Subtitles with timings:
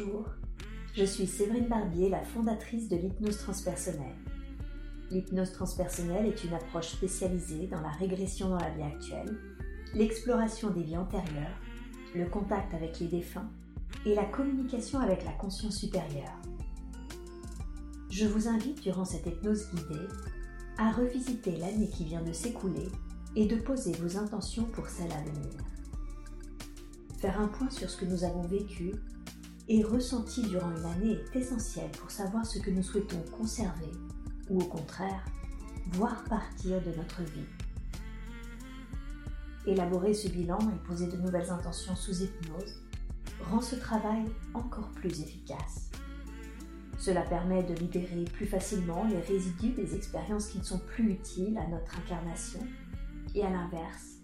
[0.00, 0.24] Bonjour,
[0.94, 4.16] je suis Séverine Barbier, la fondatrice de l'hypnose transpersonnelle.
[5.10, 9.36] L'hypnose transpersonnelle est une approche spécialisée dans la régression dans la vie actuelle,
[9.94, 11.58] l'exploration des vies antérieures,
[12.14, 13.50] le contact avec les défunts
[14.06, 16.40] et la communication avec la conscience supérieure.
[18.10, 20.06] Je vous invite durant cette hypnose guidée
[20.78, 22.88] à revisiter l'année qui vient de s'écouler
[23.36, 25.50] et de poser vos intentions pour celle à venir.
[27.18, 28.94] Faire un point sur ce que nous avons vécu
[29.72, 33.92] et ressenti durant une année est essentiel pour savoir ce que nous souhaitons conserver
[34.48, 35.24] ou au contraire
[35.92, 37.46] voir partir de notre vie.
[39.66, 42.82] Élaborer ce bilan et poser de nouvelles intentions sous hypnose
[43.42, 44.24] rend ce travail
[44.54, 45.92] encore plus efficace.
[46.98, 51.56] Cela permet de libérer plus facilement les résidus des expériences qui ne sont plus utiles
[51.56, 52.60] à notre incarnation
[53.36, 54.16] et à l'inverse,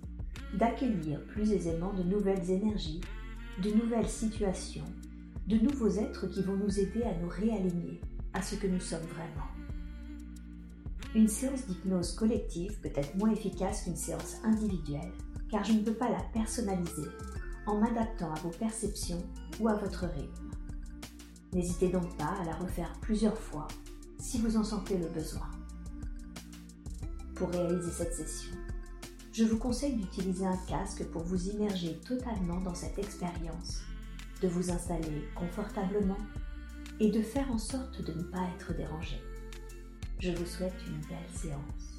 [0.54, 3.00] d'accueillir plus aisément de nouvelles énergies,
[3.62, 4.84] de nouvelles situations,
[5.46, 8.00] de nouveaux êtres qui vont nous aider à nous réaligner
[8.32, 9.46] à ce que nous sommes vraiment.
[11.14, 15.12] Une séance d'hypnose collective peut être moins efficace qu'une séance individuelle,
[15.50, 17.08] car je ne peux pas la personnaliser
[17.66, 19.22] en m'adaptant à vos perceptions
[19.60, 20.50] ou à votre rythme.
[21.52, 23.68] N'hésitez donc pas à la refaire plusieurs fois
[24.18, 25.48] si vous en sentez le besoin.
[27.34, 28.52] Pour réaliser cette session,
[29.32, 33.82] je vous conseille d'utiliser un casque pour vous immerger totalement dans cette expérience,
[34.40, 36.18] de vous installer confortablement
[37.00, 39.20] et de faire en sorte de ne pas être dérangé.
[40.18, 41.96] Je vous souhaite une belle séance.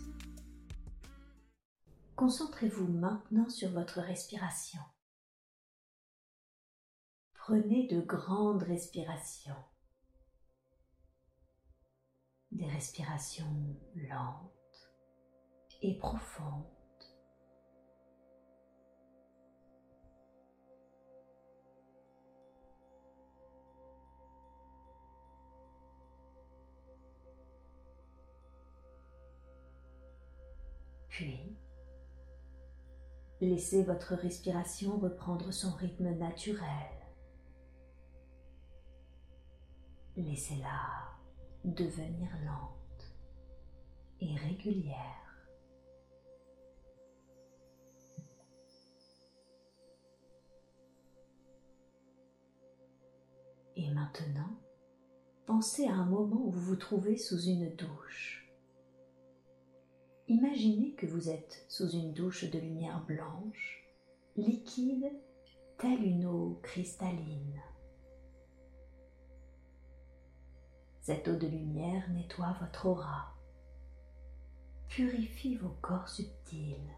[2.16, 4.82] Concentrez-vous maintenant sur votre respiration.
[7.34, 9.64] Prenez de grandes respirations.
[12.52, 14.92] Des respirations lentes
[15.82, 16.77] et profondes.
[31.17, 31.57] Puis,
[33.41, 36.61] laissez votre respiration reprendre son rythme naturel.
[40.16, 41.16] Laissez-la
[41.63, 43.16] devenir lente
[44.22, 45.50] et régulière.
[53.75, 54.55] Et maintenant,
[55.47, 58.47] pensez à un moment où vous vous trouvez sous une douche.
[60.30, 63.88] Imaginez que vous êtes sous une douche de lumière blanche,
[64.36, 65.10] liquide,
[65.78, 67.62] telle une eau cristalline.
[71.00, 73.38] Cette eau de lumière nettoie votre aura,
[74.90, 76.94] purifie vos corps subtils.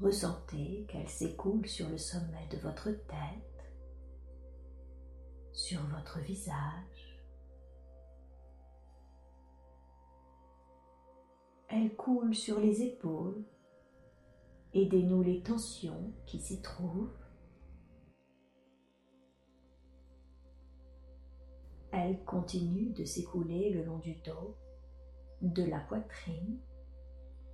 [0.00, 3.72] Ressentez qu'elle s'écoule sur le sommet de votre tête,
[5.52, 7.07] sur votre visage,
[11.70, 13.44] Elle coule sur les épaules.
[14.72, 17.12] Aidez-nous les tensions qui s'y trouvent.
[21.92, 24.56] Elle continue de s'écouler le long du dos,
[25.42, 26.58] de la poitrine,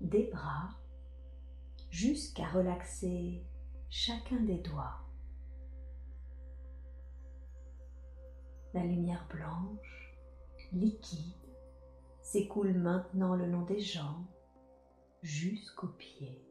[0.01, 0.71] des bras,
[1.91, 3.45] jusqu'à relaxer
[3.89, 5.01] chacun des doigts.
[8.75, 10.19] La lumière blanche,
[10.73, 11.44] liquide,
[12.25, 14.27] s'écoule maintenant le long des jambes
[15.23, 16.43] jusqu'aux pieds.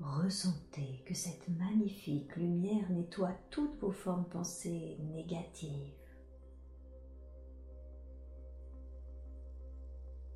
[0.00, 5.92] Ressentez que cette magnifique lumière nettoie toutes vos formes pensées négatives,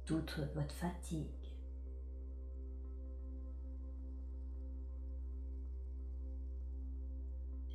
[0.04, 1.26] toute votre fatigue.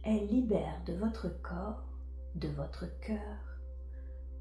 [0.04, 1.95] Elle libère de votre corps
[2.36, 3.56] de votre cœur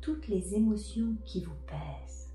[0.04, 2.30] toutes les émotions qui vous pèsent.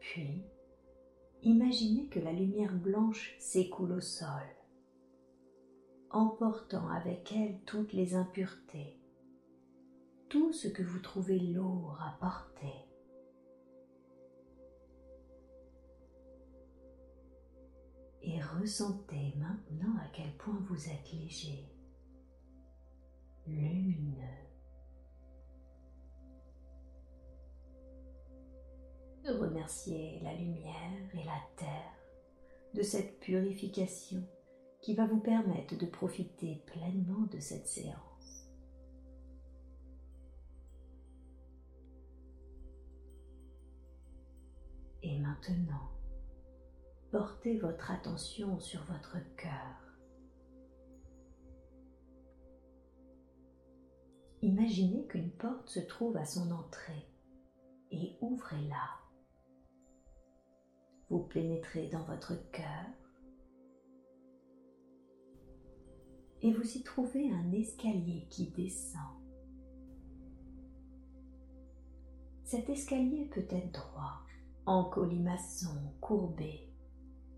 [0.00, 0.42] Puis,
[1.42, 4.26] imaginez que la lumière blanche s'écoule au sol,
[6.10, 8.98] emportant avec elle toutes les impuretés,
[10.34, 12.74] tout ce que vous trouvez lourd à porter.
[18.20, 21.68] Et ressentez maintenant à quel point vous êtes léger,
[23.46, 24.24] lumineux.
[29.24, 31.94] Remerciez la lumière et la terre
[32.74, 34.26] de cette purification
[34.82, 38.13] qui va vous permettre de profiter pleinement de cette séance.
[45.34, 45.90] Maintenant,
[47.10, 49.98] portez votre attention sur votre cœur.
[54.42, 57.08] Imaginez qu'une porte se trouve à son entrée
[57.90, 59.00] et ouvrez-la.
[61.08, 62.86] Vous pénétrez dans votre cœur
[66.42, 69.00] et vous y trouvez un escalier qui descend.
[72.44, 74.20] Cet escalier peut être droit,
[74.66, 76.68] en colimaçon, courbé.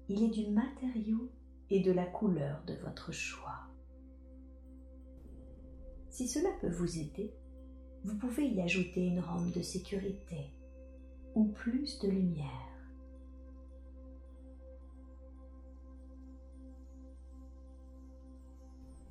[0.08, 1.31] Il est du matériau
[1.70, 3.67] et de la couleur de votre choix.
[6.08, 7.34] Si cela peut vous aider,
[8.05, 10.52] vous pouvez y ajouter une rampe de sécurité
[11.34, 12.46] ou plus de lumière.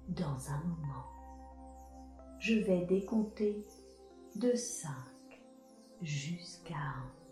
[0.08, 1.06] Dans un moment,
[2.40, 3.66] je vais décompter
[4.36, 4.92] de 5
[6.02, 7.25] jusqu'à 1.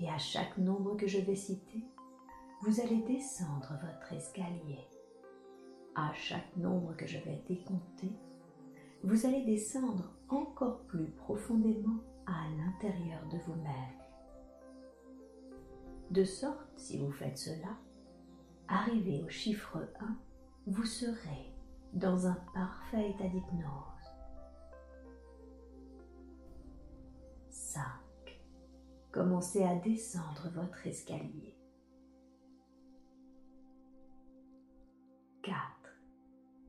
[0.00, 1.84] Et à chaque nombre que je vais citer,
[2.62, 4.88] vous allez descendre votre escalier
[5.94, 8.10] à chaque nombre que je vais décompter,
[9.02, 14.00] vous allez descendre encore plus profondément à l'intérieur de vous-même.
[16.10, 17.76] De sorte, si vous faites cela,
[18.68, 20.16] arrivé au chiffre 1,
[20.66, 21.52] vous serez
[21.92, 23.90] dans un parfait état d'hypnose.
[27.50, 27.99] 5.
[29.12, 31.56] Commencez à descendre votre escalier.
[35.42, 35.56] 4.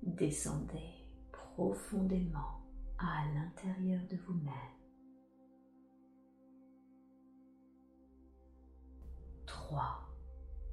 [0.02, 2.62] Descendez profondément
[2.98, 4.54] à l'intérieur de vous-même.
[9.46, 10.00] 3.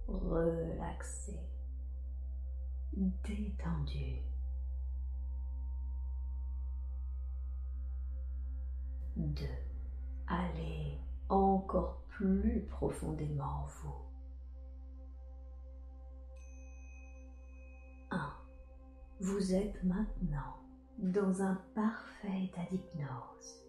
[0.06, 1.38] Relaxez.
[2.92, 4.22] Détendu.
[9.16, 9.44] 2.
[10.28, 10.98] Allez
[12.18, 13.94] plus profondément en vous.
[18.10, 18.32] 1.
[19.20, 20.56] Vous êtes maintenant
[20.98, 23.62] dans un parfait état d'hypnose.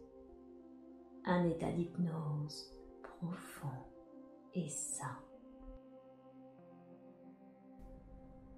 [1.26, 2.74] Un état d'hypnose
[3.04, 3.86] profond
[4.56, 5.20] et sain.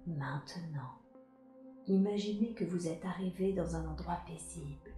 [0.06, 1.02] Maintenant,
[1.86, 4.91] imaginez que vous êtes arrivé dans un endroit paisible.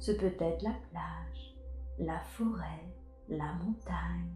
[0.00, 1.54] Ce peut être la plage,
[1.98, 2.90] la forêt,
[3.28, 4.32] la montagne.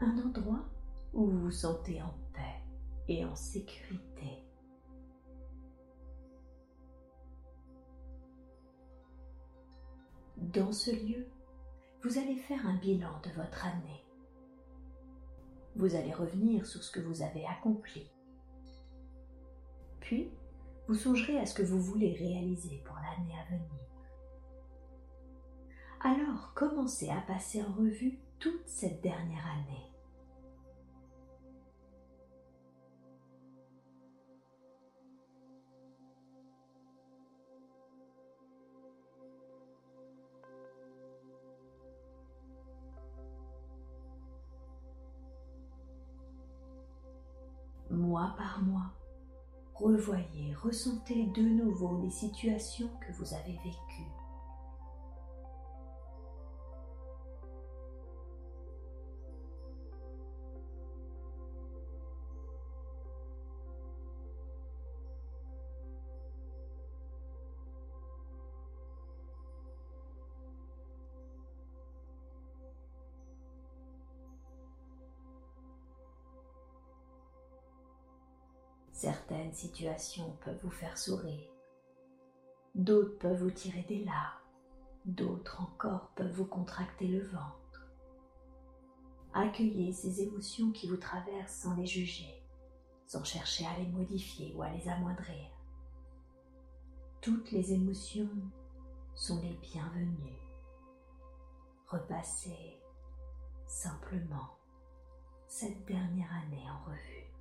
[0.00, 0.64] Un endroit
[1.14, 2.64] où vous vous sentez en paix
[3.06, 4.44] et en sécurité.
[10.36, 11.28] Dans ce lieu,
[12.02, 14.04] vous allez faire un bilan de votre année.
[15.76, 18.10] Vous allez revenir sur ce que vous avez accompli.
[20.00, 20.32] Puis,
[20.88, 23.86] vous songerez à ce que vous voulez réaliser pour l'année à venir.
[26.00, 29.86] Alors, commencez à passer en revue toute cette dernière année.
[47.90, 48.95] mois par mois.
[49.78, 54.10] Revoyez, ressentez de nouveau les situations que vous avez vécues.
[78.96, 81.50] Certaines situations peuvent vous faire sourire,
[82.74, 84.40] d'autres peuvent vous tirer des larmes,
[85.04, 87.92] d'autres encore peuvent vous contracter le ventre.
[89.34, 92.42] Accueillez ces émotions qui vous traversent sans les juger,
[93.06, 95.50] sans chercher à les modifier ou à les amoindrir.
[97.20, 98.30] Toutes les émotions
[99.14, 100.40] sont les bienvenues.
[101.88, 102.80] Repassez
[103.66, 104.56] simplement
[105.46, 107.35] cette dernière année en revue.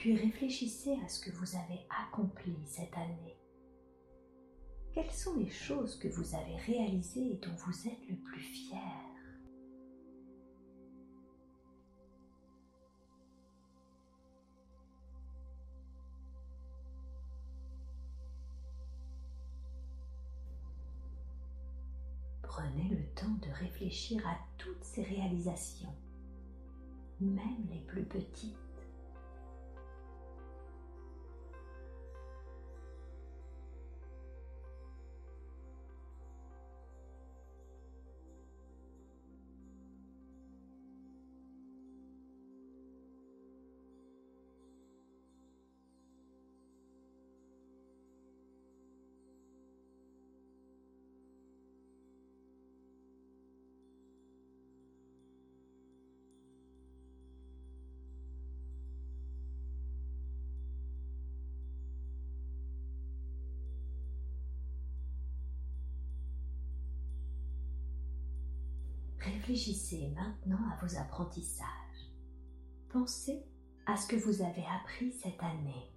[0.00, 3.36] Puis réfléchissez à ce que vous avez accompli cette année.
[4.94, 8.78] Quelles sont les choses que vous avez réalisées et dont vous êtes le plus fier?
[22.40, 25.94] Prenez le temps de réfléchir à toutes ces réalisations,
[27.20, 28.69] même les plus petites.
[69.20, 71.66] Réfléchissez maintenant à vos apprentissages.
[72.88, 73.44] Pensez
[73.86, 75.92] à ce que vous avez appris cette année.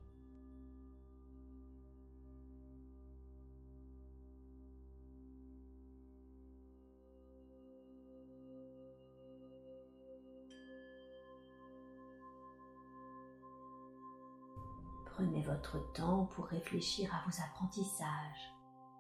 [15.06, 18.54] Prenez votre temps pour réfléchir à vos apprentissages,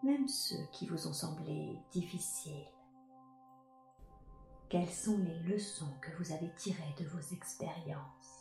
[0.03, 2.67] même ceux qui vous ont semblé difficiles.
[4.73, 8.32] Quelles sont les leçons que vous avez tirées de vos expériences?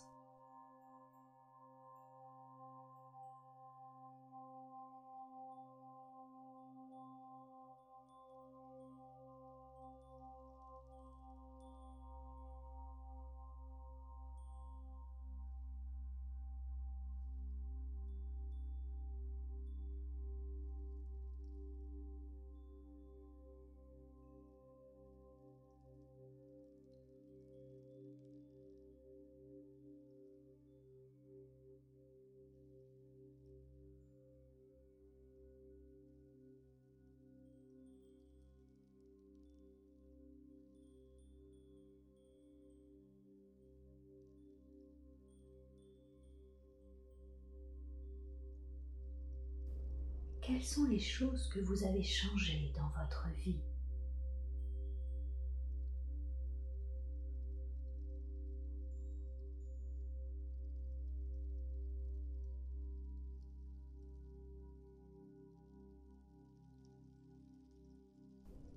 [50.42, 53.62] Quelles sont les choses que vous avez changées dans votre vie?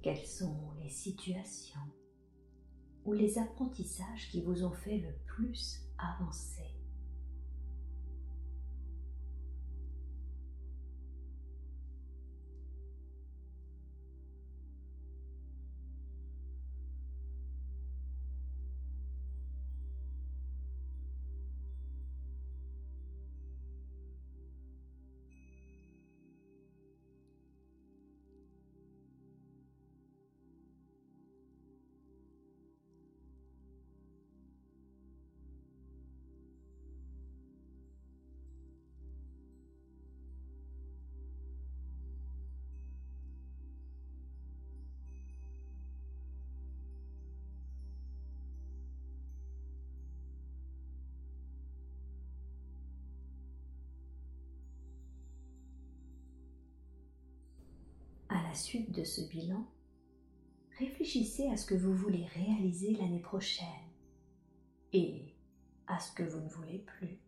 [0.03, 1.79] Quelles sont les situations
[3.05, 6.74] ou les apprentissages qui vous ont fait le plus avancer?
[58.55, 59.65] Suite de ce bilan,
[60.79, 63.67] réfléchissez à ce que vous voulez réaliser l'année prochaine
[64.93, 65.35] et
[65.87, 67.19] à ce que vous ne voulez plus.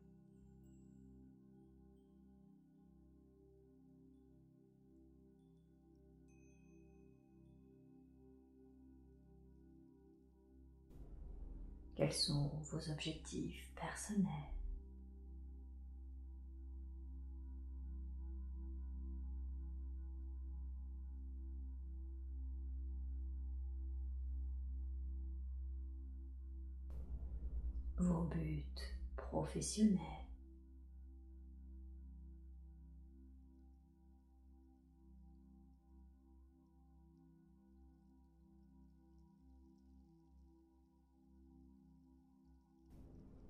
[11.96, 14.57] Quels sont vos objectifs personnels?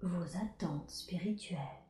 [0.02, 1.87] Vos attentes spirituelles.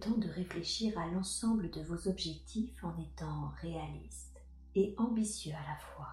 [0.00, 4.40] Temps de réfléchir à l'ensemble de vos objectifs en étant réaliste
[4.74, 6.08] et ambitieux à la fois.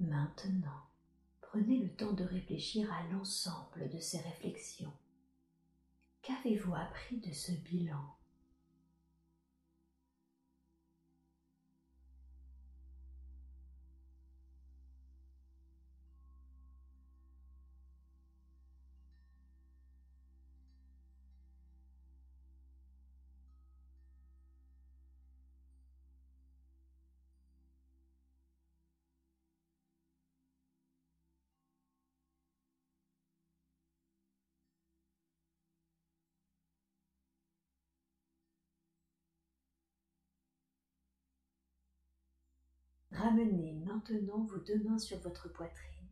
[0.00, 0.86] Maintenant,
[1.40, 4.92] prenez le temps de réfléchir à l'ensemble de ces réflexions.
[6.22, 8.17] Qu'avez-vous appris de ce bilan?
[43.28, 46.08] Ramenez maintenant vos deux mains sur votre poitrine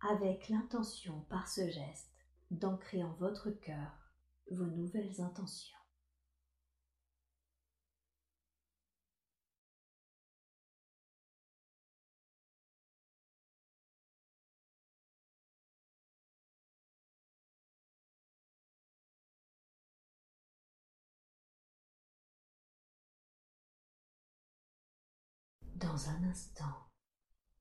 [0.00, 2.10] avec l'intention par ce geste
[2.50, 3.92] d'ancrer en votre cœur
[4.50, 5.77] vos nouvelles intentions.
[25.80, 26.74] Dans un instant,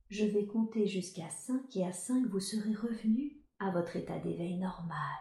[0.09, 4.57] je vais compter jusqu'à 5 et à 5 vous serez revenu à votre état d'éveil
[4.57, 5.17] normal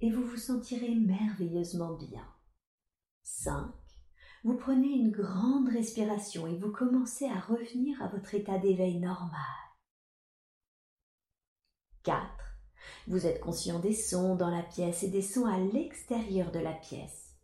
[0.00, 2.26] et vous vous sentirez merveilleusement bien.
[3.24, 3.70] 5.
[4.42, 9.42] Vous prenez une grande respiration et vous commencez à revenir à votre état d'éveil normal.
[12.04, 12.22] 4.
[13.06, 16.72] Vous êtes conscient des sons dans la pièce et des sons à l'extérieur de la
[16.72, 17.34] pièce.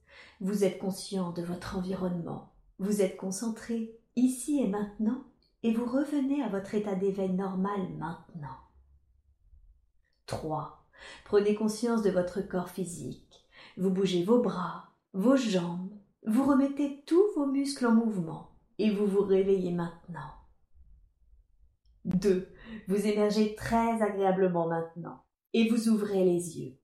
[0.41, 2.55] Vous êtes conscient de votre environnement.
[2.79, 5.25] Vous êtes concentré ici et maintenant,
[5.63, 8.59] et vous revenez à votre état d'éveil normal maintenant.
[10.27, 10.87] 3.
[11.25, 13.45] Prenez conscience de votre corps physique.
[13.77, 15.93] Vous bougez vos bras, vos jambes,
[16.27, 20.33] vous remettez tous vos muscles en mouvement et vous vous réveillez maintenant.
[22.05, 22.49] 2.
[22.89, 25.23] Vous émergez très agréablement maintenant
[25.53, 26.79] et vous ouvrez les yeux.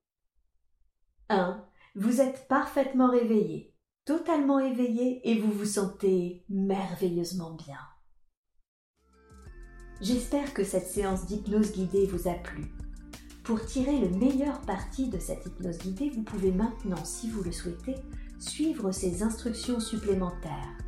[1.28, 1.64] 1.
[1.94, 7.78] Vous êtes parfaitement réveillé totalement éveillé et vous vous sentez merveilleusement bien.
[10.00, 12.64] J'espère que cette séance d'hypnose guidée vous a plu.
[13.44, 17.52] Pour tirer le meilleur parti de cette hypnose guidée, vous pouvez maintenant, si vous le
[17.52, 17.96] souhaitez,
[18.38, 20.78] suivre ces instructions supplémentaires.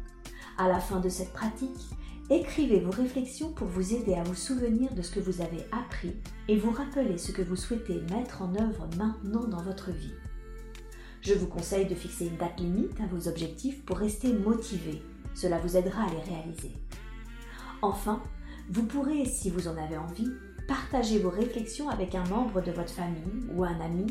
[0.56, 1.90] À la fin de cette pratique,
[2.30, 6.14] écrivez vos réflexions pour vous aider à vous souvenir de ce que vous avez appris
[6.48, 10.14] et vous rappeler ce que vous souhaitez mettre en œuvre maintenant dans votre vie.
[11.22, 15.02] Je vous conseille de fixer une date limite à vos objectifs pour rester motivé.
[15.34, 16.72] Cela vous aidera à les réaliser.
[17.80, 18.20] Enfin,
[18.68, 20.32] vous pourrez, si vous en avez envie,
[20.66, 24.06] partager vos réflexions avec un membre de votre famille ou un ami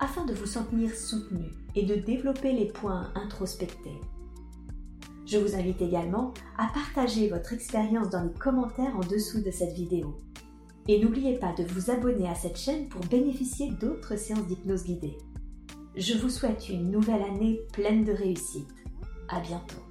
[0.00, 4.00] afin de vous sentir soutenu et de développer les points introspectés.
[5.24, 9.74] Je vous invite également à partager votre expérience dans les commentaires en dessous de cette
[9.74, 10.16] vidéo.
[10.88, 15.16] Et n'oubliez pas de vous abonner à cette chaîne pour bénéficier d'autres séances d'hypnose guidée.
[15.96, 18.68] Je vous souhaite une nouvelle année pleine de réussite.
[19.30, 19.85] À bientôt.